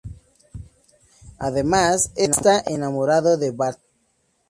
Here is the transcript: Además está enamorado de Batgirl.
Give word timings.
Además 1.37 2.09
está 2.15 2.59
enamorado 2.65 3.37
de 3.37 3.51
Batgirl. 3.51 3.79